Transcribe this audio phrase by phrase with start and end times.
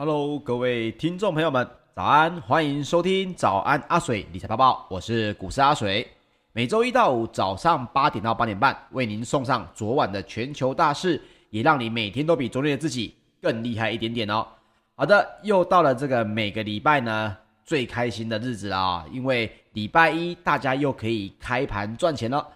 [0.00, 2.40] Hello，各位听众朋友们，早安！
[2.42, 6.06] 欢迎收听早安阿水理财报报，我是股市阿水。
[6.52, 13.12] 每周一到五早上八点到八点半，为您送上昨晚的全球大事，也让你每天都比昨天的自己
[13.42, 14.46] 更厉害一点点哦。
[14.94, 22.46] 好的，又到了这个每个礼拜呢最开心的日子了啊，因为礼拜一大家又可以开盘赚钱了。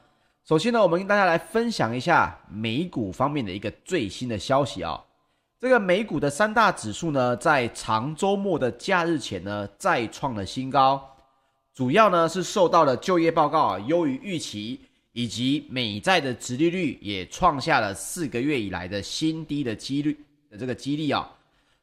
[0.45, 5.03] 首先呢，我们跟大家来分享一下美股方面的一个最新的消息啊。
[5.63, 11.01] 这个美股的三大指数呢，在长周末的假日前呢，再创了新高，
[11.73, 14.81] 主要呢是受到了就业报告啊优于预期，
[15.13, 20.19] 以及美债的殖利率也创下了四个月以来的新低的几率
[20.51, 21.31] 的这个激励啊。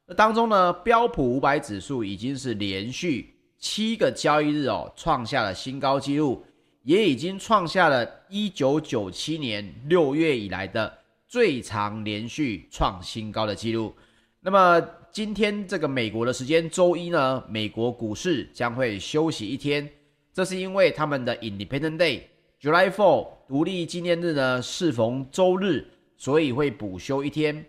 [0.06, 6.46] 那当中呢，标普五百指数已经是连续七个交易日哦，创下了新高纪录，
[6.84, 10.99] 也已经创下了一九九七年六月以来的。
[11.30, 13.94] 最长连续创新高的记录。
[14.40, 19.88] 那么今天这个美国的时间周一呢，美国股市将会休息一天，
[20.34, 22.22] 这是因为他们的 Independent Day
[22.60, 25.86] July 4独立纪念日呢适逢周日，
[26.18, 27.64] 所以会补休一天。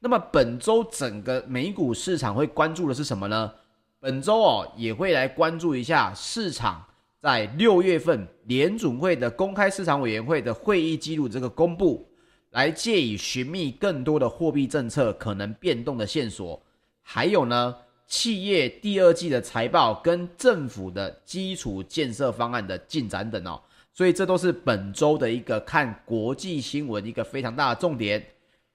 [0.00, 3.50] 那么本周整个美股市场会关注的是什么呢？
[3.98, 6.84] 本周哦也会来关注一下市场
[7.18, 12.06] 在六月份联准会的公开市场委员会的会议记录这个公布。
[12.50, 16.60] 来借以寻觅更多的货币政策可能变动的线索，
[17.02, 23.60] 还有呢，企业第二季的财报跟政府的基础建设方案的进展等哦，
[23.92, 28.24] 所以这都是本周的一个看国际新闻一个非常大的重点。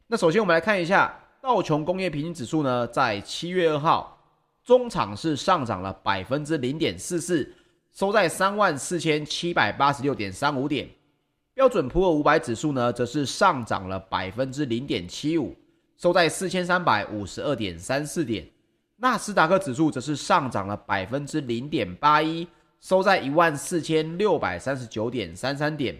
[0.05, 4.17] 那首先我们来看一下道琼工业平均指数呢，在七月二号
[4.63, 7.51] 中场是上涨了百分之零点四四，
[7.91, 10.87] 收在三万四千七百八十六点三五点。
[11.53, 15.55] 标准普尔五百指数呢，则是上涨了百分之零点七五，
[15.97, 18.47] 收在四千三百五十二点三四点。
[18.95, 22.47] 纳斯达克指数则是上涨了百分之零点八一，
[22.81, 25.95] 收在一万四千六百三十九点三三点。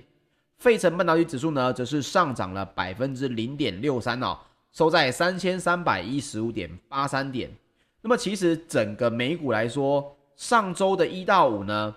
[0.57, 4.35] 费城半导体指数呢，则是上涨了百分之零点六三哦，
[4.71, 7.51] 收在三千三百一十五点八三点。
[8.01, 11.95] 那么，其实整个美股来说，上周的一到五呢，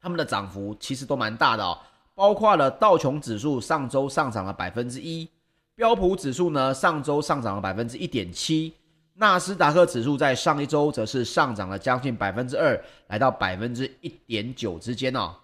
[0.00, 1.78] 他们的涨幅其实都蛮大的哦。
[2.14, 5.28] 包括了道琼指数上周上涨了百分之一，
[5.74, 8.74] 标普指数呢上周上涨了百分之一点七，
[9.14, 12.78] 纳斯达克指数在上一周则是上涨了将近百分之二，
[13.08, 15.34] 来到百分之一点九之间哦。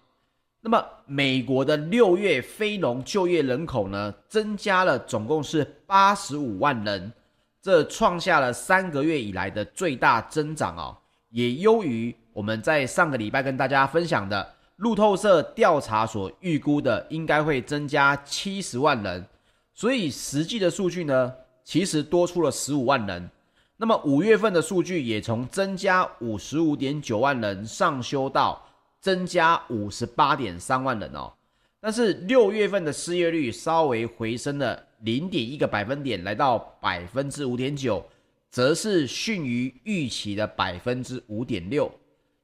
[0.61, 7.11] 那么美国的六月非农就业人口呢增加了总共是八十五万人，
[7.61, 10.95] 这创下了三个月以来的最大增长哦，
[11.29, 14.55] 也优于我们在上个礼拜跟大家分享的。
[14.79, 19.25] 路透社调查所预估的应该会增加七十万人，
[19.73, 21.33] 所以实际的数据呢，
[21.65, 23.29] 其实多出了十五万人。
[23.75, 28.65] 那么五月份的数据也从增加五十五点九万人上修到
[29.01, 31.31] 增加五十八点三万人哦。
[31.81, 38.01] 但是六月份的失业率稍微回升了零点一个百分点，来到百分之五点九，
[38.49, 41.91] 则是逊于预期的百分之五点六。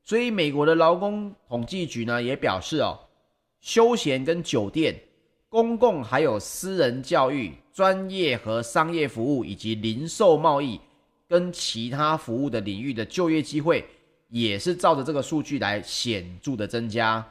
[0.07, 2.99] 所以，美国的劳工统计局呢也表示哦，
[3.59, 4.95] 休闲跟酒店、
[5.49, 10.79] 公共还有私人教育、专业和商业服务以及零售贸易
[11.27, 13.83] 跟其他服务的领域的就业机会，
[14.29, 17.27] 也是照着这个数据来显著的增加。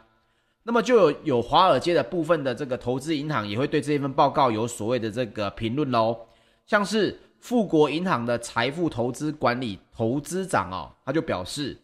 [0.65, 6.19] 那么，就有有华尔街的部分的这个投资银行也会对这一份报告有所谓的这个评论喽，
[6.67, 11.79] 像是富国银行的财富投资管理投资长哦，他就表示。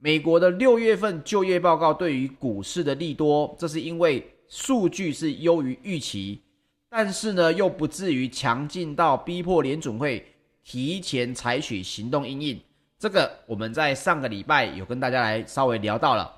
[0.00, 6.40] 美国的六月份就业报告对于股市的利多，这是因为数据是优于预期，
[6.88, 10.24] 但是呢又不至于强劲到逼迫联准会
[10.62, 12.60] 提前采取行动应应。
[12.96, 16.32] 这个我们在上个礼拜有跟大家来稍微聊到了，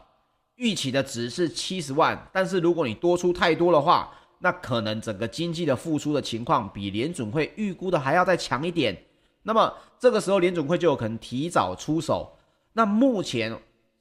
[0.56, 8.96] 预期的值是七十万，但是如果你多出太多的话，那可能整个经济的复苏的情况比联准会预估的还要再强一点，
[9.42, 12.34] 那么这个时候联准会就有可能提早出手。
[12.80, 13.54] 那目前，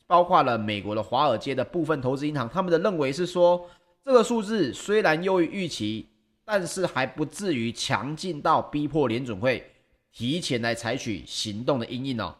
[0.07, 3.69] 包括了美国的华尔街的部分投资银行，他们的认为是说，
[4.05, 6.07] 这个数字虽然优于预期，
[6.45, 9.69] 但是还不至于强劲到逼迫联准会
[10.13, 12.33] 提前来采取行动的阴影哦。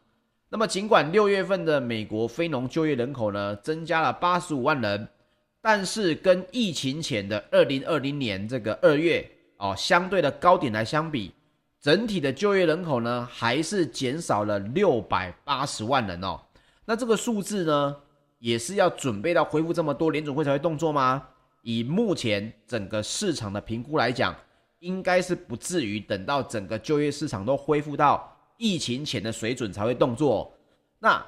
[0.48, 5.10] 那么，尽管六月份的美国非农就业人口呢增加了八十五万人，
[5.62, 11.34] 但是跟疫情前的二零二零年这个二月哦相对的高点来相比。
[11.82, 16.40] 整体的就业人口呢，还是减少了六百八十万人哦。
[16.86, 17.96] 那这个数字呢，
[18.40, 21.28] 也是要准备到恢复这么多，联总会才会动作吗？
[21.62, 24.36] 以目前整个市场的评估来讲，
[24.80, 30.54] 应该是不至于等到整个就业市场都恢复到疫情前的水准才会动作。
[31.00, 31.26] 那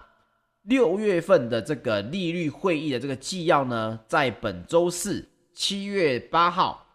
[0.64, 6.86] 六月份的这个利率会议的这个纪要呢，在本周四七月八号，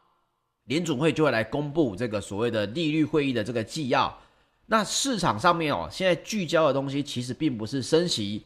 [0.66, 4.16] 联准会就会来公布这个所谓的利率会议的这个纪要。
[4.66, 8.44] 那市场上面哦，现在聚焦的东西其实并不是升息，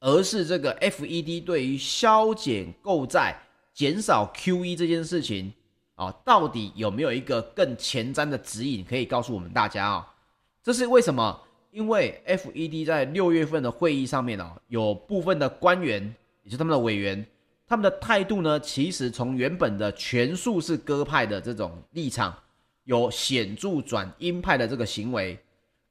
[0.00, 3.38] 而是这个 FED 对于削减购债、
[3.74, 5.52] 减少 QE 这件事情
[5.96, 10.14] 啊，到底有没有一个更前瞻的指引可以告诉我们大家啊？
[10.62, 11.40] 这是为什么？
[11.72, 16.02] 因为 FED 在六月份的会议上面哦，有部分的官员，
[16.42, 17.24] 也就是他们的委员，
[17.70, 22.36] 他们的态度呢，其实从原本的全数是鸽派的这种立场，
[22.82, 25.38] 有显著转鹰派的这个行为。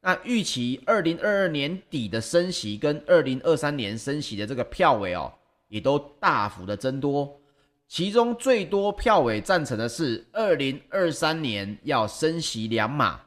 [0.02, 5.32] 那预期二零二二年底的升息跟二零二三年升息的这个票委哦，
[5.70, 7.40] 也都大幅的增多。
[7.88, 13.22] 其中最多票委赞成的是二零二三年要升息两码。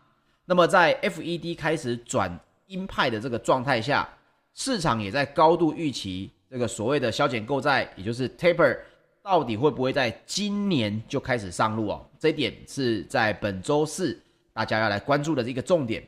[0.45, 4.07] 那么，在 FED 开始转鹰派的这个状态下，
[4.53, 8.77] 市场也在高度预期这个所谓的削减购债，也就是 taper，
[9.23, 12.07] 到底会不会在今年就开始上路哦？
[12.19, 14.21] 这一点是在本周四
[14.53, 16.07] 大家要来关注的这个重点。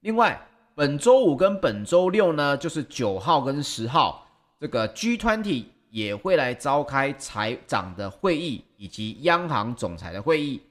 [0.00, 0.40] 另外，
[0.74, 4.26] 本周五跟本周六呢，就是九号跟十号，
[4.58, 10.62] 这个 G20 也会来召开财长的会议以及央行总裁的会议。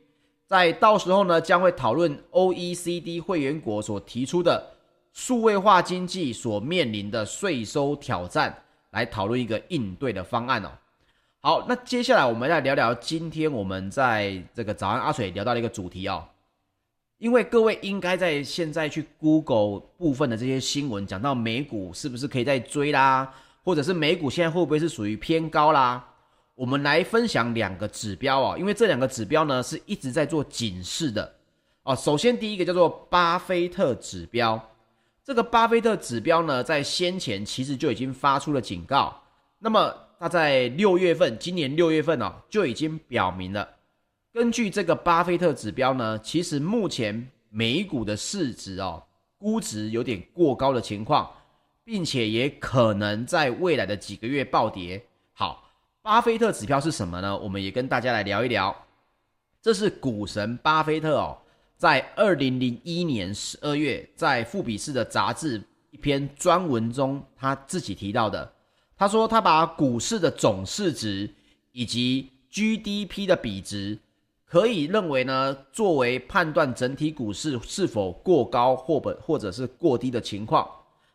[0.47, 4.71] 在到时候呢，将会讨论 OECD 会员国所提出的
[5.11, 8.62] 数位化经济所面临的税收挑战，
[8.93, 10.71] 来讨论一个应对的方案哦。
[11.41, 16.25] 好，那接下来我们来聊聊今天我们在这个早安阿水聊到的一个主题哦。
[17.17, 23.33] 因为各位应该在现在去 Google 部分的这些新闻，讲到美股是不是可以再追啦，
[23.63, 26.05] 或者是美股现在会不会是属于偏高啦？
[26.55, 31.33] 我们来分享两个指标啊，因为这两个指标呢是一直在做警示的
[31.83, 31.95] 哦。
[31.95, 34.61] 首先，第一个叫做巴菲特指标，
[35.23, 39.21] 这个巴菲特指标呢，在先前其实就已经发出了警告。
[39.59, 43.67] 那么，他在六月份，今年六月份哦，就已经表明了，
[44.33, 49.01] 根据这个巴菲特指标呢，其实目前美股的市值哦，
[49.37, 51.31] 估值有点过高的情况，
[51.83, 55.03] 并且也可能在未来的几个月暴跌。
[55.33, 55.61] 好。
[56.01, 57.37] 巴菲特指标是什么呢？
[57.37, 58.75] 我们也跟大家来聊一聊。
[59.61, 61.37] 这是股神巴菲特哦，
[61.83, 65.61] 在二零零一年十二月，在富比士的杂志
[65.91, 68.49] 一篇专文中，他自己提到的。
[68.95, 71.29] 他说，他把股市的总市值
[71.73, 73.99] 以及 GDP 的比值，
[74.45, 80.65] 可以认为呢，作为判断整体股市是否过高或本或者是过低的情况。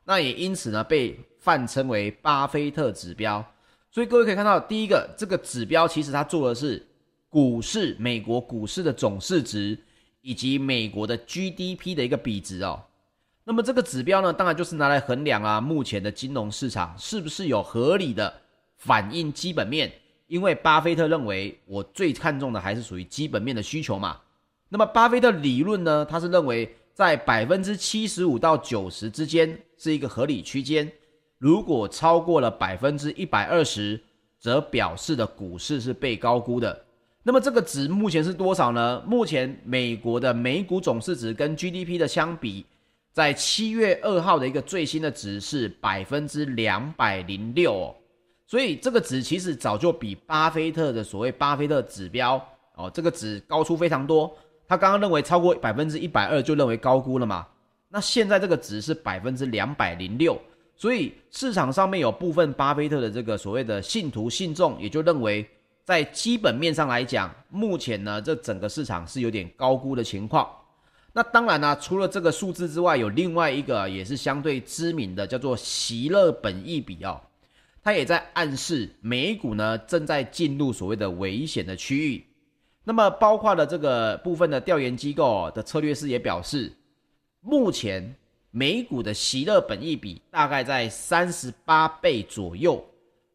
[0.05, 3.43] 那也因此呢，被泛称为巴菲特指标。
[3.91, 6.87] 所以各位可以看到，第一个这个指标其实它做的是
[7.31, 9.79] 股市，美国股市的总市值
[10.29, 12.83] 以及美国的 GDP 的一个比值哦。
[13.45, 18.31] 那么这个指标呢，当然就是拿来衡量啊，目前的金融市场是不是有合理的
[18.77, 19.91] 反映基本面。
[20.27, 24.21] 因为巴菲特认为，我最看重的还是属于基本面的需求嘛。
[24.69, 30.93] 那么巴菲特理论呢，他是认为在百分之七十五到九十之间是一个合理区间。
[31.39, 33.99] 如果超过了百分之一百二十，
[34.39, 36.85] 则表示的股市是被高估的。
[37.29, 39.03] 那么这个值目前是多少呢？
[39.07, 42.65] 目前美国的美股总市值跟 GDP 的相比，
[43.13, 47.95] 在七月二号的一个最新的值是百分之两百零六哦。
[48.47, 52.43] 所以这个值其实早就比巴菲特的所谓巴菲特指标
[52.77, 54.35] 哦，这个值高出非常多。
[54.67, 57.47] 他刚刚认为超过百分之一百二就认为高估了嘛？
[57.91, 60.41] 那现在这个值是百分之两百零六。
[60.75, 65.47] 所以市场上面有部分巴菲特的这个所谓的信徒信众，也就认为
[65.89, 70.47] 在基本面上来讲，目前呢这整个市场是有点高估的情况。
[71.15, 77.19] 那当然呢，除了这个数字之外，有另外一个也是相对知名的，叫做席勒本益比哦，
[77.83, 82.23] 它也在暗示美股呢正在进入所谓的危险的区域。
[82.85, 86.71] 那么包括了这个部分的调研机构的策略师也表示，
[87.41, 88.15] 目前。
[88.51, 92.83] 美股的席勒本益比大概在三十八倍左右，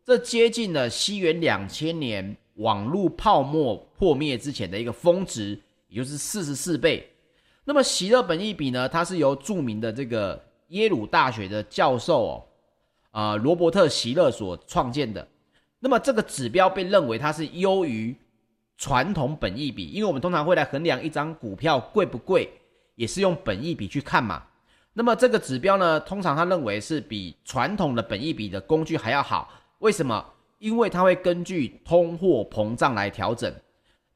[0.03, 7.09] 这接近了西元两千年网络泡沫破灭之前的一个峰值，也就是四十四倍。
[7.65, 12.45] 那么席勒本益比呢，它是由著名的这个耶鲁大学的教授哦，
[13.11, 15.27] 啊、呃、罗伯特席勒所创建的。
[15.79, 18.15] 那么这个指标被认为它是优于
[18.77, 22.49] 传统本益比，因为我们通常会来衡量一张股票贵不贵，
[22.95, 24.43] 也是用本益比去看嘛。
[24.93, 29.49] 那么这个指标呢，通常他认为是比传统的本益比的工具还要好。
[29.79, 30.32] 为什么？
[30.63, 33.53] 因为它会根据通货膨胀来调整。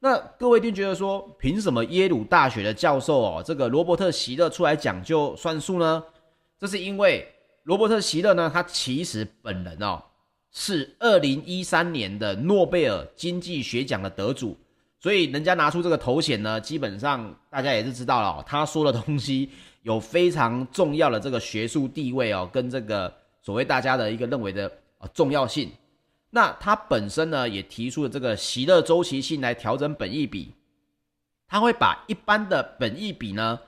[0.00, 6.02] 那各位一定觉得说，凭什么耶鲁大学的教授哦，这个罗伯特席勒出来讲就算数呢？
[6.58, 7.28] 这是因为
[7.64, 10.02] 罗伯特席勒呢，他其实本人哦
[10.50, 14.56] 是二零一三年的诺贝尔经济学奖的得主，
[14.98, 19.50] 所以人家拿出这个头衔呢，基本上大家也是知道了，他说的东西
[19.82, 23.12] 有非常重要的这个学术地位哦，跟这个
[23.42, 25.70] 所谓大家的一个认为的呃重要性。
[26.30, 30.52] 那他本身呢，也提出了这个席勒周期性来调整本益比，
[31.48, 33.58] 他会把一般的本益比呢，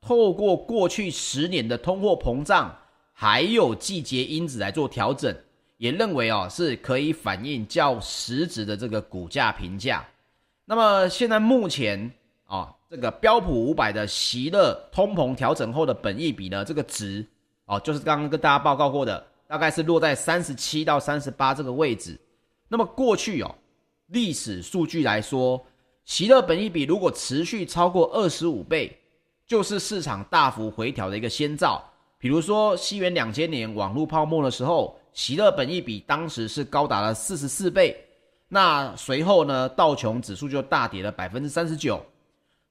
[0.00, 2.76] 透过过去十年的通货膨胀，
[3.12, 5.32] 还有季节因子来做调整，
[5.76, 10.04] 也认为哦是可以反映较实质的这个股价评价。
[10.64, 12.10] 那么现在目前
[12.44, 17.24] 啊，这个标普五百的席勒通膨调整后的本益比呢，这个值
[17.66, 19.29] 哦，就是刚刚跟大家报告过的。
[19.50, 22.16] 大概是落在三十七到三十八这个位置。
[22.68, 23.52] 那么过去哦，
[24.06, 25.60] 历史数据来说，
[26.04, 28.96] 喜乐本益比如果持续超过二十五倍，
[29.48, 31.82] 就是市场大幅回调的一个先兆。
[32.16, 37.96] 比如说西元两千年网络泡沫的时候，喜乐本益比当时是高达了四十四倍。
[38.46, 42.00] 那随后呢，道琼指数就大跌了百分之三十九。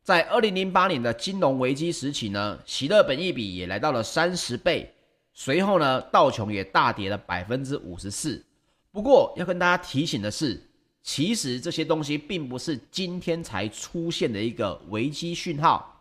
[0.01, 4.89] 在二零零八年的金融危机时期呢，喜乐本益比也来到了三十倍。
[5.33, 8.43] 随后呢，道琼也大跌了百分之五十四。
[8.91, 10.61] 不过要跟大家提醒的是，
[11.01, 15.95] 其实这些东西并不是今天才出现的一个危机讯号。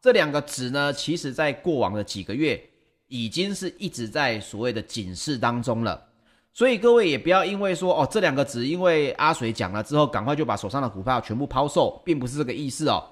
[0.00, 2.62] 这两个值呢，其实在过往的几个月
[3.06, 6.08] 已经是一直在所谓的警示当中了。
[6.52, 13.02] 所以各位也不要因为说哦，这两个值因为阿水讲了之后，赶快就把手上的股票全部抛售，并不是这个意思哦。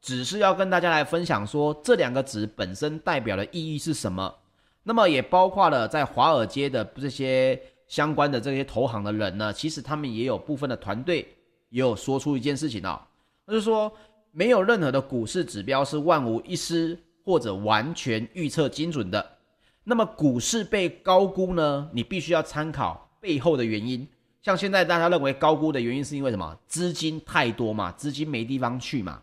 [0.00, 4.34] 只是要跟大家来分享说，这两个值本身代表的意义是什么。
[4.84, 11.28] 那么也包括了在华尔街的这些相关的这些投行的人呢，其实他们也有部分的团队
[11.68, 13.06] 也有说出一件事情啊、
[13.46, 13.92] 就是说
[14.30, 19.24] 没有任何的股市指标是万无一失或者完全预测精准的。
[19.84, 24.06] 那么股市被高估呢，你必须要参考背后的原因。
[24.42, 26.58] 像现在大家认为高估的原因是因为什么？
[26.66, 29.22] 资金太多嘛，资金没地方去嘛，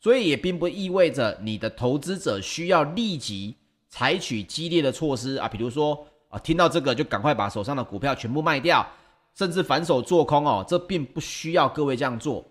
[0.00, 3.54] 所以也并不意味着你的投资者需要立即。
[3.90, 8.86] 采取激烈的措施啊，比如说啊，听到这个就赶快把手上的股票全部卖掉，
[9.34, 12.44] 甚至反手做空哦，这并不需要各位这样做。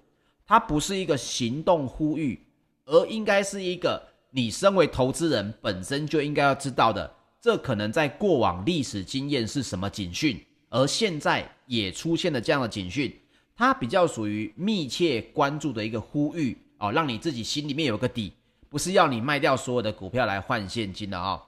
[0.45, 2.39] 它不是一个行动呼吁，
[2.86, 7.13] 而应该是一个你身为投资人本身就应该要知道的。
[7.39, 13.13] 这可能在过往历史经验是什么警讯，而现在也出现了这样的警讯，
[13.56, 18.34] 它比较属于密切关注的一个呼吁哦，让你自己心里面有个底。
[18.69, 21.41] 不是要你卖掉所有的股票来换现金的啊、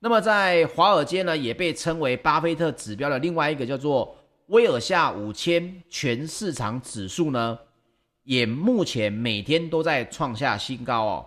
[0.00, 4.14] 那么在华尔街呢，也被称为巴菲特指标的另外一个叫做
[4.48, 7.58] 威尔夏五千全市场指数呢，
[8.24, 11.26] 也目前每天都在创下新高哦。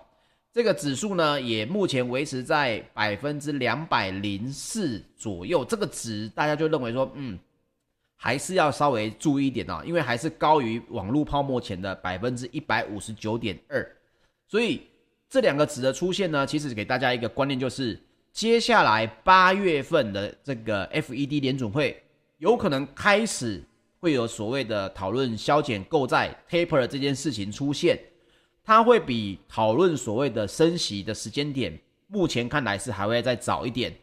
[0.53, 5.65] 这个指数呢，也目前维持在百分之两百零四左右。
[5.65, 7.39] 这个值大家就认为说，嗯，
[8.15, 13.97] 还是要稍微注意一点哦，因为还是高于网络泡沫前的百分之一百五十九点二，
[14.47, 14.81] 所以。
[15.29, 17.99] 这两个值的出现呢，其实给大家一个观念，就是
[18.31, 22.01] 接下来八月份的这个 FED 联准会
[22.37, 23.61] 有可能开始
[23.99, 27.99] 会有所谓的讨论削减购债 taper 这件事情出现，
[28.63, 33.93] 它会比讨论所谓的升息的时间点，目前看来是还会再早一点。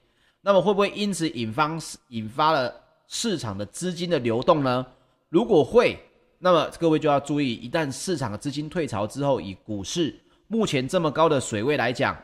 [0.42, 2.70] 那么会不会因此引发引发了
[3.08, 4.86] 市场的资金的流动呢？
[5.30, 5.98] 如果会，
[6.38, 10.14] 那么各位就要注意，一旦市场的资金退潮之后，以股市。
[10.46, 12.16] 目前这么高的水位来讲，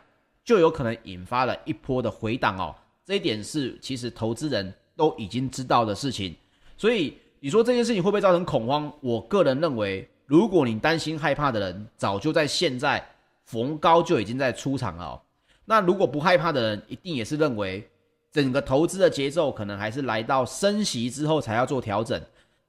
[0.44, 2.74] 就有可能引发了一波的回档哦。
[3.04, 6.36] 这一点是其实投资人都已经知道的事情。
[6.76, 8.92] 所以你说这件事情会不会造成恐慌？
[9.00, 13.04] 我个人认为，如果你担心害怕的人，早就在现在
[13.46, 15.20] 逢高就已经在出场了。
[15.64, 17.88] 那如果不害怕的人，一定也是认为
[18.30, 22.20] 整个投资的节奏可能还是来到升息之后才要做调整，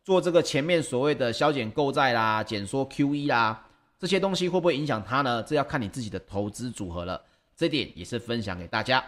[0.04, 3.68] 做这个前面所谓的削减购债啦、减缩 QE 啦。
[4.02, 5.44] 这些东西会不会影响它呢？
[5.44, 7.22] 这要看你自己的投资组合了。
[7.56, 9.04] 这点也是分享给大家。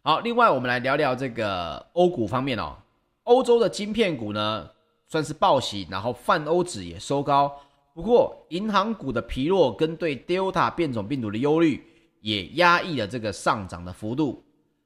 [0.00, 2.76] 好，另外我们来聊聊这个欧股方面哦。
[3.24, 4.70] 欧洲的晶片股呢，
[5.08, 7.52] 算是报喜，然后泛欧指也收高。
[7.94, 11.84] 不过，银行股的疲弱跟对 Delta 变种病毒的忧虑，
[12.20, 14.40] 也压抑了这个上涨的幅度。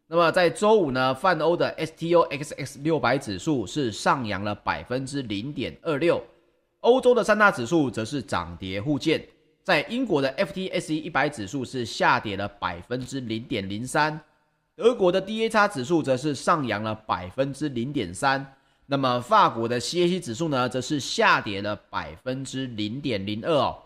[0.07, 6.25] 那么在周五呢，泛欧的 STOXX 六百指数是上扬了百分之零点二六。
[6.83, 9.25] 欧洲的三大指数则是涨跌互见，
[9.63, 14.21] 在英国的 FTSE 一百指数是下跌了百分之零点零三，
[14.75, 18.45] 德国的 DAX 指数则是上扬了百分之零点三，
[18.87, 23.79] 那么法国的 CAC 指数呢，则是下跌了百分之零点零二哦。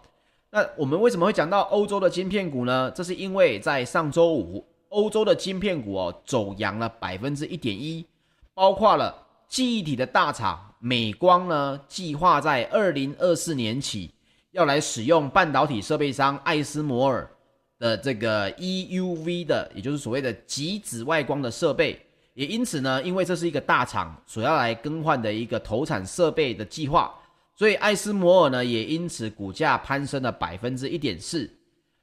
[0.49, 2.91] 那我们为什么会讲到欧洲的晶片股呢？
[2.93, 8.07] 这是因为在上周五，欧洲的晶片股哦走扬了百分之一点一，
[8.55, 9.15] 包括了
[9.47, 14.09] 记忆体的大厂美光呢，计划在二零二四年起
[14.53, 17.29] 要来使用半导体设备商艾斯摩尔
[17.77, 22.01] 的这个 EUV 的，也就是所谓的极紫外光的设备。
[22.35, 27.13] 也因此呢，因为这是一个大厂所要来更换的一个投产设备的计划。
[27.57, 31.51] 所以艾斯摩尔呢，也因此股价攀升了百分之一点四。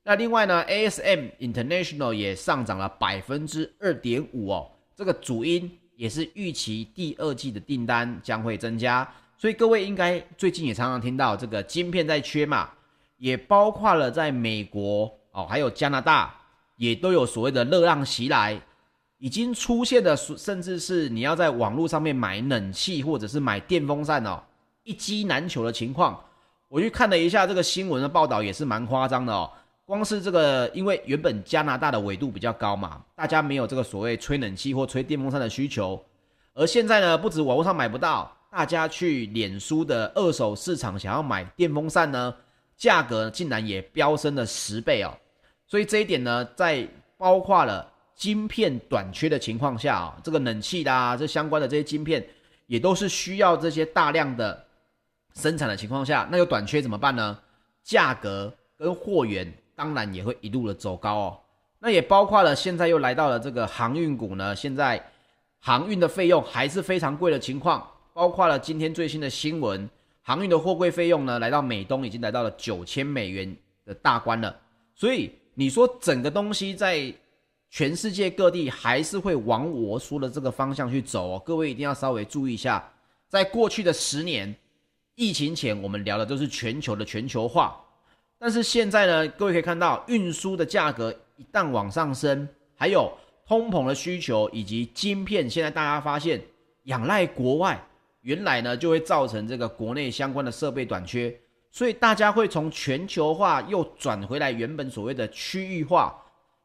[0.04, 4.70] 那另外呢，ASM International 也上涨了百分之二点五哦。
[4.94, 9.08] 这个主因也是预期第二季的订单将会增加。
[9.38, 12.70] 所以各位应该最近也常常听到这个晶片在缺嘛，
[13.18, 16.34] 也包括了在美国哦，还有加拿大
[16.78, 18.62] 也都有所谓的热浪袭来，
[19.18, 24.42] 已经出现的，甚至是你要在网络上面买冷气或者是买电风扇哦。
[24.84, 26.22] 一机难求的情况，
[26.68, 29.50] 我去看了一下这个新闻的报道，也是蛮夸张的哦。
[29.86, 36.04] 光是这个，因为原本加拿大的纬度比较高嘛，大家没有这个所谓吹冷气或吹电风扇的需求。
[36.54, 42.34] 而现在呢，不止网络上买不到，大家去脸书的二手市场想要买电风扇呢，
[42.78, 45.12] 价格竟然也飙升了十倍哦。
[45.68, 52.26] 所以这一点呢，在包括了晶片短缺的情况下啊，这个冷气啦，这相关的这些晶片，
[52.68, 54.66] 也都是需要这些大量的。
[55.36, 57.40] 生产的情况下，那有短缺怎么办呢？
[57.84, 59.52] 价格跟货源
[59.84, 61.40] 当然也会一路的走高哦。
[61.80, 65.04] 那也包括了现在又来到了这个航运股呢，现在
[65.60, 67.86] 航运的费用还是非常贵的情况。
[68.14, 69.90] 包括了今天最新的新闻，
[70.22, 73.54] 航运的货柜费用呢，来到美东已经来到了九千美元
[73.86, 74.56] 的大关了。
[74.96, 77.14] 所以你说整个东西在
[77.70, 81.44] 全世界各地还是会往我说的这个方向去走哦。
[81.46, 82.90] 各位一定要稍微注意一下，
[83.28, 84.56] 在过去的十年。
[85.16, 87.80] 疫情前我们聊的都是全球的全球化，
[88.46, 93.10] 但是现在呢，各位可以看到运输的价格一旦往上升，还有
[93.48, 96.42] 通膨的需求以及晶片，现在大家发现
[96.84, 97.82] 仰赖国外，
[98.20, 101.34] 原来呢就会造成这个国内相关的设备短缺，
[101.72, 106.14] 所以大家会从全球化又转回来原本所谓的区域化，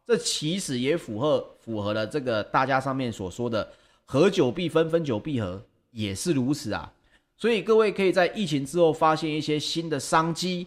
[0.04, 3.72] 这其实也符合符合了这个大家上面所说的
[4.04, 5.62] 合久必分，分久必合，
[5.92, 6.92] 也是如此啊。
[7.36, 10.66] 所以各位可以在疫情之后发现一些新的商机，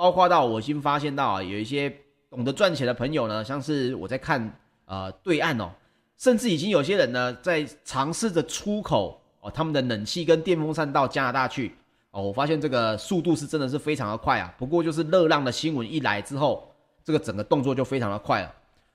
[0.00, 1.94] 包括到我已经发现到啊，有一些
[2.30, 4.50] 懂得赚钱的朋友呢，像是我在看
[4.86, 5.70] 呃对岸哦，
[6.16, 11.74] 甚至已经有些人呢在尝试着出口哦他们的冷气跟电风扇到加拿大去
[12.12, 14.50] 哦，我发现这个速度是真的是非常的快啊。
[14.56, 16.66] 不过就是热浪的新闻一来之后，
[17.04, 18.50] 这个整个动作就非常的快了。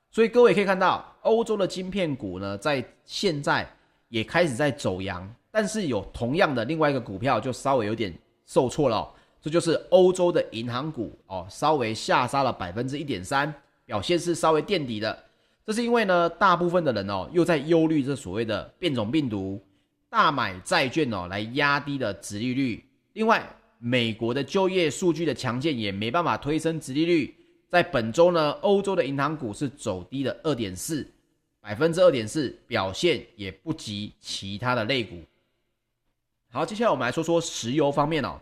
[0.09, 3.69] 所以各位可以看到，欧洲的晶片股呢，在现在
[4.09, 5.31] 也开始在走阳。
[5.51, 8.11] 但是有同样的另外一个股票就稍微有点
[8.47, 9.07] 受挫了，
[9.45, 13.53] 这就是欧洲的银行股哦，稍微下杀了百分之一点三，
[13.85, 15.23] 表现是稍微垫底的。
[15.63, 19.61] 这是因为呢，大部分的人哦又在忧虑这所谓的变种病毒，
[20.09, 22.83] 大买债券哦来压低了殖利率。
[23.13, 27.35] 另外，美国的就业数据的强健也没办法推升殖利率。
[27.69, 31.07] 在本周呢，欧洲的银行股是走低了二点四，
[31.61, 35.17] 百分之二点四，表现也不及其他的类股。
[36.49, 38.39] 好，接下来我们来说说石油方面哦。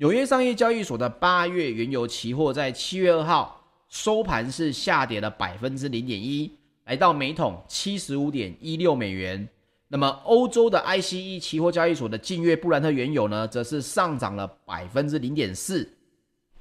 [0.00, 9.48] 纽约商业交易所的八月原油期货在七月二号收盘是下跌了百分之零点一，来到每桶七十五点一六美元。
[9.88, 15.90] 那么欧洲的 ICE 期货交易所的近月布兰特原油呢，则是上涨了百分之零点四，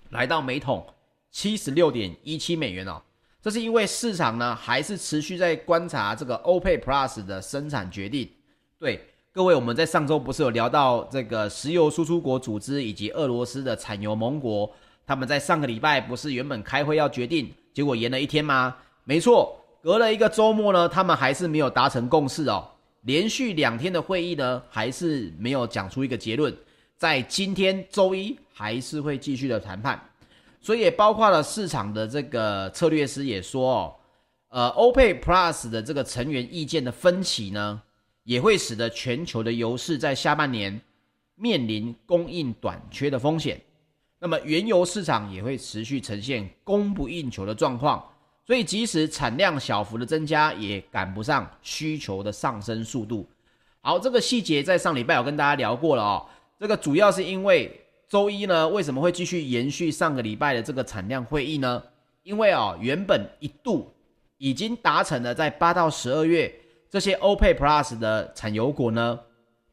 [0.10, 0.84] 来到每桶
[1.30, 3.00] 七十六点一七美元哦。
[3.40, 8.28] 这是因为市场呢还是持续在观察这个 OPEC Plus 的生产决定，
[8.80, 9.08] 对。
[9.38, 14.68] 各位，我们在上周不是有聊到这个石油输出国组织以及俄罗斯的产油盟国，
[15.06, 18.76] 他们在上个礼拜不是原本开会要决定，结果延了一天吗？
[19.04, 22.68] 没错，隔了一个周末呢，他们还是没有达成共识哦。
[23.02, 26.52] 连续两天的会议呢，还是没有讲出一个结论，
[26.98, 30.02] 在今天周一还是会继续的谈判，
[30.60, 33.96] 所以也包括了市场的这个策略师也说哦，
[34.50, 37.84] 呃欧佩克 Plus 的这个成员意见的分歧呢。
[38.28, 40.82] 也会使得全球的油市在下半年
[41.36, 43.58] 面临供应短缺的风险，
[44.20, 48.06] 那么原油市场也会持续呈现供不应求的状况，
[48.46, 53.26] 所以即使产量小幅的增加，也赶不上需求的上升速度。
[53.80, 56.26] 好，这个细节在上礼拜有跟大家聊过了哦。
[56.60, 61.82] 这个主要是因为周一呢，为什么会继续延续上个礼拜的这个产量会议呢？
[62.24, 63.90] 因为哦，原本一度
[64.38, 66.54] 已经达成了在八到十二月。
[66.90, 69.20] 这些 OPEC Plus 的产油国呢，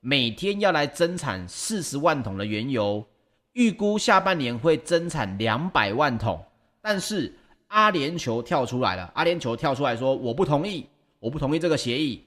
[0.00, 3.06] 每天要来增产四十万桶的原油，
[3.52, 6.44] 预估下半年会增产两百万桶。
[6.80, 7.32] 但是
[7.68, 10.86] 阿联酋跳出来了，阿联酋跳出来说我不同意，
[11.20, 12.24] 我不同意这个协议。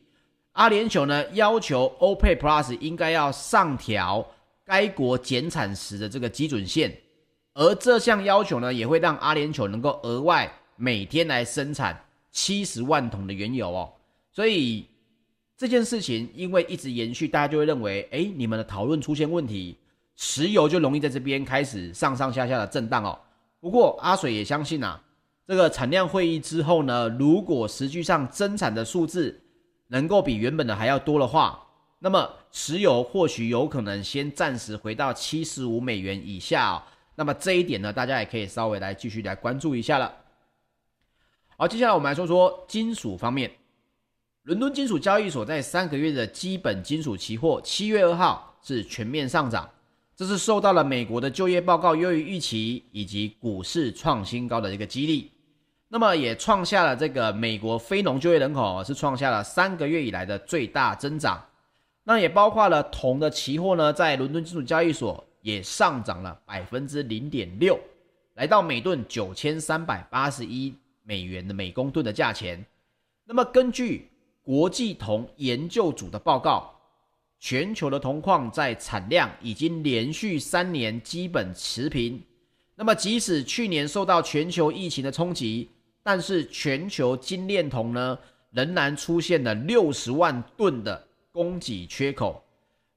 [0.54, 4.26] 阿联酋呢要求 OPEC Plus 应该要上调
[4.66, 6.92] 该国减产时的这个基准线，
[7.54, 13.94] 而这项要求呢也会让阿联酋能够额外每天来生产七十万桶的原油哦，
[14.38, 14.86] 所以。
[15.60, 19.76] 这件事情因为一直延续，大家就会认为，哎，你们的讨论出现问题，
[20.16, 23.20] 石油就容易在这边开始上上下下的震荡哦。
[23.60, 25.02] 不过阿水也相信啊，
[25.48, 29.42] 这个产量会议之后呢，如果实际上增产的数字
[29.88, 31.60] 能够比原本的还要多的话，
[31.98, 36.84] 那么石油或许有可能先暂时回到七十五美元以下哦。
[37.16, 40.14] 那么这一点呢，大家也可以稍微来继续来关注一下了。
[41.58, 43.52] 好，接下来我们来说说金属方面。
[44.48, 49.70] 伦敦金属交易所在三个月的基本金属期货，七月二号是全面上涨，
[50.16, 55.30] 这是受到了美国的就业报告优于预期，以及股市创新高的一个激励。
[55.90, 61.44] 那么也创下了这个美国非农就业人口是创下了三个月以来的最大增长。
[62.06, 67.78] 那也包括了铜的期货呢，在伦敦金属交易所也上涨了百分之零点六，
[68.36, 72.66] 来到每吨九千三百八十一美元的每公吨的价钱。
[73.26, 74.08] 那么根据
[74.48, 76.74] 国际铜研究组的报告，
[77.38, 82.24] 全球的铜矿在产量已经连续三年基本持平。
[82.74, 85.70] 那么，即使去年受到全球疫情的冲击，
[86.02, 88.18] 但是全球精炼铜呢，
[88.52, 92.42] 仍然出现了六十万吨的供给缺口。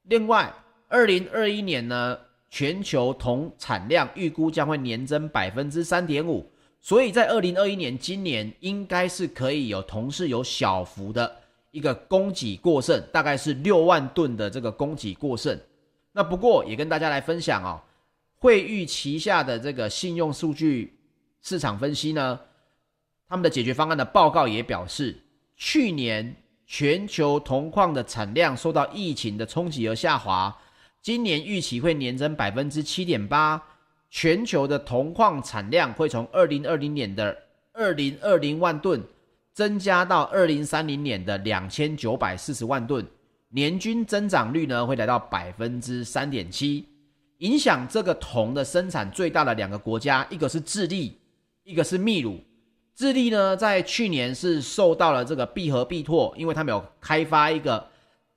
[0.03, 0.53] 另外，
[0.87, 2.17] 二零二一年呢，
[2.49, 6.49] 全球铜产量预估将会年增百分之三点五。
[6.79, 11.40] 所以在二零二一年，今年应该是可以有铜市有小幅的
[11.71, 15.59] 一个供给过剩，大概是六万吨的这个供给过剩。
[16.11, 17.81] 那不过也跟大家来分享哦，
[18.37, 20.93] 惠誉旗下的这个信用数据
[21.41, 22.39] 市场分析呢，
[23.27, 25.17] 他们的解决方案的报告也表示，
[25.55, 26.35] 去年
[26.67, 30.55] 全球铜矿的产量受到疫情的冲击而下滑，
[31.01, 33.61] 今年预期会年增百分之七点八。
[34.13, 37.33] 全球的铜矿产量会从二零二零年的
[37.71, 39.01] 二零二零万吨
[39.53, 43.05] 增加到二零三零年的两千九百四十万吨，
[43.49, 46.87] 年均增长率呢会来到百分之三点七。
[47.39, 51.17] 影响这个铜的生产最大的两个国家，一个是智利，
[51.63, 52.39] 一个是秘鲁。
[52.93, 57.87] 智利呢在去年是受到了这个必和必拓，因为他们有开发一个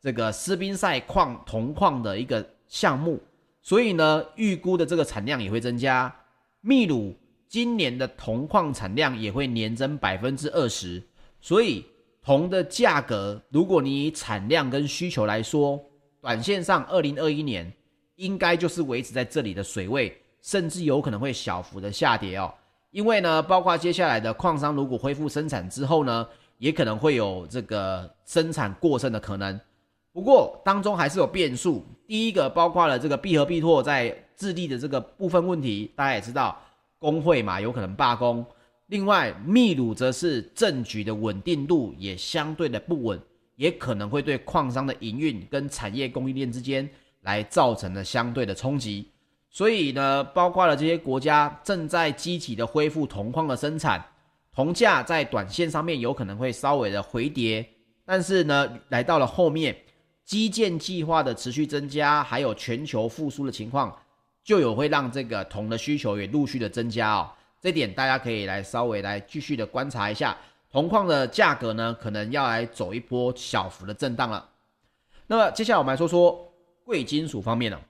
[0.00, 3.20] 这个斯宾塞矿铜矿的一个项目。
[3.61, 6.14] 所以呢，预估的这个产量也会增加。
[6.61, 7.14] 秘鲁
[7.55, 11.01] 今年的铜矿产量也会年增百分之二十。
[11.40, 11.87] 所以
[12.21, 15.81] 铜的价格，如果你以产量跟需求来说，
[16.21, 17.73] 短线上二零二一年
[18.17, 22.53] 应该就是维持在这里的水位，甚至有可能会小幅的下跌哦。
[22.90, 26.27] 因为呢，包括接下来的矿商如果恢复生产之后呢，
[26.59, 29.61] 也可能会有这个生产过剩的可能。
[30.12, 31.87] 不过当中还是有变数。
[32.09, 36.61] 第一个包括了这个必和必拓在智利的这个部分问题，大家也知道，
[37.05, 38.43] 工会嘛有可能罢工。
[38.87, 43.21] 另外，秘鲁则是政局的稳定度也相对的不稳，
[43.57, 46.88] 也可能会对矿商的营运跟产业供应链之间
[47.21, 49.11] 来造成了相对的冲击。
[49.51, 54.03] 所以呢，包括了这些国家正在积极的恢复铜矿的生产，
[54.51, 57.69] 铜价在短线上面有可能会稍微的回跌，
[58.07, 59.77] 但是呢，来到了后面。
[60.25, 63.95] 基建计划的持续增加，还有全球复苏的情况，
[64.44, 67.30] 就有会让这个铜的需求也陆续的增加哦。
[67.61, 70.37] 这点大家可以来稍微来继续的观察一下，
[70.70, 74.50] 铜矿的价格呢，可能要来走一波小幅的震荡了。
[75.26, 76.52] 那么接下来我们来说说
[76.85, 77.80] 贵金属方面呢，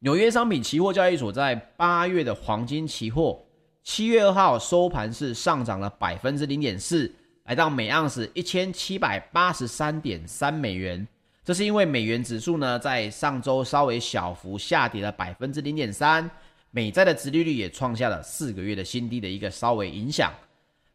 [0.00, 3.42] 纽约商品期货交易所在八月的黄金期货，
[3.82, 7.10] 七月二号收盘是上涨了百分之零点四。
[7.44, 11.06] 来到每盎司一千七百八十三点三美元，
[11.44, 16.28] 这是因为美元指数呢在上周稍微小幅下跌了百分之零点三，
[16.70, 20.32] 美债的殖利率也创下了四个月的新低的一个稍微影响。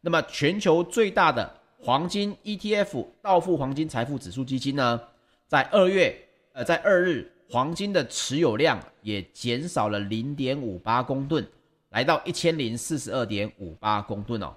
[0.01, 4.99] 那么全球最大的黄金 ETF 道富黄金财富指数基金呢，
[5.47, 6.17] 在二月
[6.53, 11.47] 呃在二日黄金的持有量也减少了零点五八公吨，
[11.89, 14.55] 来到一千零四十二点五八公吨哦。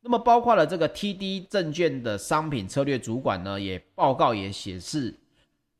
[0.00, 5.12] 那么，包括了这个 TD 证券的商品策略主管呢，也报告也显示，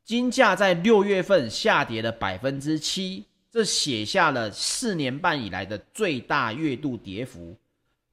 [0.04, 7.56] 金价在六月份下跌了百分之七，这写下了四年半以来的最大月度跌幅，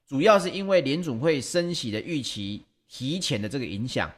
[0.06, 4.10] 主要是因为联准会升息的预期提前的这个影响。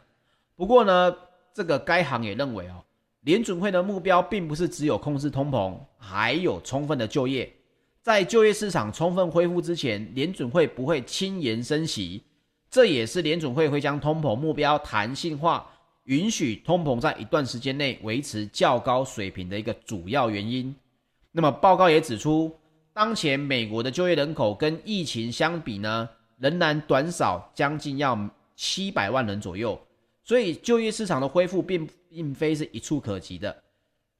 [0.54, 1.16] 不过呢，
[1.54, 2.84] 这个该行也认为哦，
[3.22, 7.50] 联准会的目标并不是只有控制通膨，还有充分的就业。
[8.08, 12.22] 在就业市场充分恢复之前，联准会不会轻言升息，
[12.70, 15.70] 这也是联准会会将通膨目标弹性化，
[16.04, 20.74] 允许通膨在一段时间内维持较高水平的一个主要原因。
[21.32, 22.50] 那么报告也指出，
[22.94, 28.18] 当前美国的就业人口跟疫情相比呢，仍然短少将近要
[28.56, 29.78] 七百万人左右，
[30.24, 33.54] 所以就业市场的恢复并并非是一触可及的。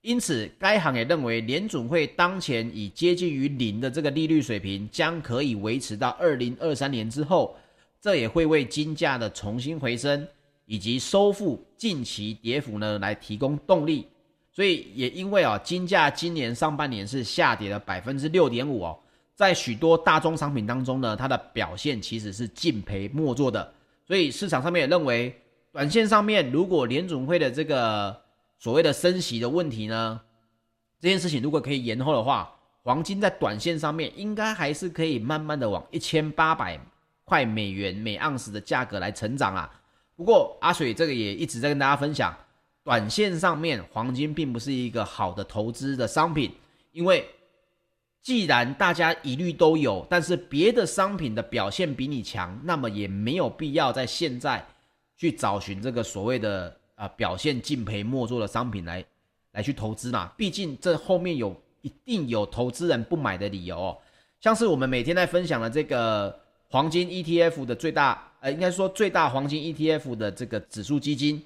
[0.00, 7.56] 因此，该行也认为，联准会当前已接近于零的这个利率水平将可以维持到二零二三年之后，
[8.00, 10.26] 这也会为金价的重新回升
[10.66, 14.06] 以及收复近期跌幅呢来提供动力。
[14.52, 18.98] 所以，也因为啊，金价今年上半年是下跌了百分之六点五哦，
[19.34, 23.72] 在许多大宗商品当中呢，它的表现其实是净赔莫做的。
[24.06, 25.34] 所以，市场上面也认为，
[25.72, 28.16] 短线上面如果联准会的这个
[28.58, 30.20] 所谓的升息的问题呢，
[30.98, 36.80] 这件事情如果可以延后的话，黄金在短线上面应该还是可以慢慢的往一千八百
[37.24, 39.70] 块美元每盎司的价格来成长啊。
[40.16, 42.36] 不过阿水这个也一直在跟大家分享，
[42.82, 46.52] 短线上面黄金并不是一个好的投资的商品，
[46.90, 47.28] 因为
[48.20, 54.66] 既然大家疑虑都有，但是别的商品的表现比你强，那么也没有必要在现在
[55.16, 56.76] 去找寻这个所谓的。
[56.98, 59.04] 啊、表现净赔莫做的商品来
[59.52, 63.96] 来去投资嘛，毕竟这后面有一定有投资人不买的理由哦。
[64.40, 66.36] 像是我们每天在分享的这个
[66.68, 71.40] 黄金 ETF 的最大，呃，应该说最大黄金 ETF 的这个指数基金，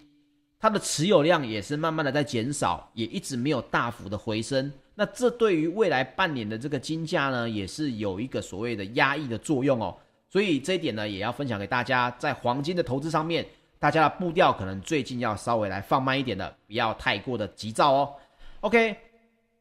[0.59, 4.73] 它的持有量也是慢慢的在减少，也一直没有大幅的回升。
[4.95, 9.95] 那这对于未来半年的这个金价呢，也是有一个所谓的压抑的作用哦。
[10.31, 13.47] 所以这一点呢，也要分享给大家，在黄金的投资上面。
[13.83, 18.15] 大家的步调可能最近要稍微来放慢一点的，不要太过的急躁哦。
[18.61, 18.97] OK，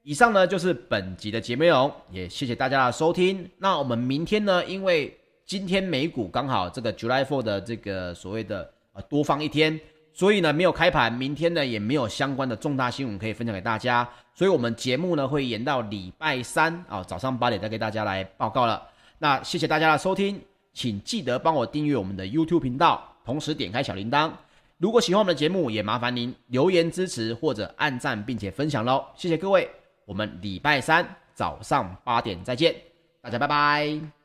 [0.03, 3.49] 以上呢就是本集的节目内容，也谢谢大家的收听。
[3.57, 9.79] 那我们明天呢，因为今天美股刚好这个 July Four 的这个所谓的呃多放一天，
[10.13, 18.87] 所以呢没有开盘，明天呢也没有相关的重大新闻可以分享给大家，所以我们节目呢会延到礼拜三啊、哦、早上八点再给大家来报告了。
[19.17, 20.39] 那谢谢大家的收听，
[20.73, 23.10] 请记得帮我订阅我们的 YouTube 频道。
[23.23, 24.31] 同时点开小铃铛，
[24.77, 29.69] 如果喜欢我们的节目，也麻烦您留言支持或者按赞并且分享喽，谢谢各位，
[30.05, 32.75] 我们礼拜三早上八点再见，
[33.21, 34.20] 大家拜拜。